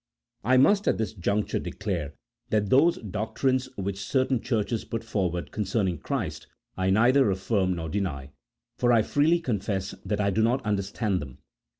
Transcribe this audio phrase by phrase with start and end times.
[0.43, 2.15] I must at this juncture declare
[2.49, 8.31] that those doctrines which certain churches put forward concerning Christ, I neither affirm nor deny,
[8.79, 11.37] for I freely confess that I do not under stand them.